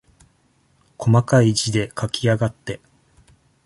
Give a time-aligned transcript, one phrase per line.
[0.97, 2.79] こまかい字で書きやがって。